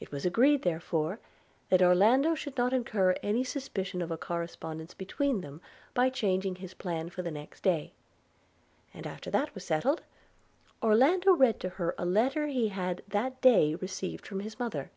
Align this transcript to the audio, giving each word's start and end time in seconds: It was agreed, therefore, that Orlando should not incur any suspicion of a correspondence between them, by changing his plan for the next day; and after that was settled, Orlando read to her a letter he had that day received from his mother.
It 0.00 0.10
was 0.10 0.26
agreed, 0.26 0.62
therefore, 0.62 1.20
that 1.68 1.80
Orlando 1.80 2.34
should 2.34 2.56
not 2.56 2.72
incur 2.72 3.14
any 3.22 3.44
suspicion 3.44 4.02
of 4.02 4.10
a 4.10 4.16
correspondence 4.16 4.92
between 4.92 5.40
them, 5.40 5.60
by 5.94 6.10
changing 6.10 6.56
his 6.56 6.74
plan 6.74 7.10
for 7.10 7.22
the 7.22 7.30
next 7.30 7.62
day; 7.62 7.92
and 8.92 9.06
after 9.06 9.30
that 9.30 9.54
was 9.54 9.64
settled, 9.64 10.02
Orlando 10.82 11.32
read 11.34 11.60
to 11.60 11.68
her 11.78 11.94
a 11.96 12.04
letter 12.04 12.48
he 12.48 12.70
had 12.70 13.02
that 13.06 13.40
day 13.40 13.76
received 13.76 14.26
from 14.26 14.40
his 14.40 14.58
mother. 14.58 14.90